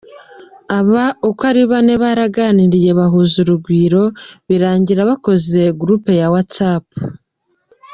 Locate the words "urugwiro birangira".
3.43-5.01